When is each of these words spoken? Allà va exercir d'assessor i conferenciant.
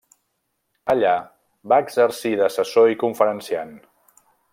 Allà 0.93 1.11
va 1.73 1.79
exercir 1.85 2.31
d'assessor 2.41 2.91
i 2.95 3.01
conferenciant. 3.05 3.77